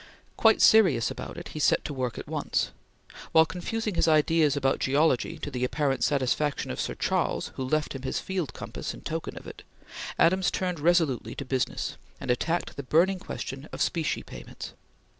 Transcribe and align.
Quite 0.35 0.63
serious 0.63 1.11
about 1.11 1.37
it, 1.37 1.49
he 1.49 1.59
set 1.59 1.85
to 1.85 1.93
work 1.93 2.17
at 2.17 2.27
once. 2.27 2.71
While 3.33 3.45
confusing 3.45 3.93
his 3.93 4.07
ideas 4.07 4.57
about 4.57 4.79
geology 4.79 5.37
to 5.37 5.51
the 5.51 5.63
apparent 5.63 6.03
satisfaction 6.03 6.71
of 6.71 6.81
Sir 6.81 6.95
Charles 6.95 7.51
who 7.53 7.63
left 7.63 7.93
him 7.93 8.01
his 8.01 8.17
field 8.19 8.51
compass 8.55 8.95
in 8.95 9.01
token 9.01 9.37
of 9.37 9.45
it, 9.45 9.61
Adams 10.17 10.49
turned 10.49 10.79
resolutely 10.79 11.35
to 11.35 11.45
business, 11.45 11.97
and 12.19 12.31
attacked 12.31 12.77
the 12.77 12.81
burning 12.81 13.19
question 13.19 13.69
of 13.71 13.79
specie 13.79 14.23
payments. 14.23 14.73